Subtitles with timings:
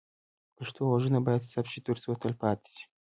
[0.57, 2.85] پښتو غږونه باید ثبت شي ترڅو تل پاتې شي.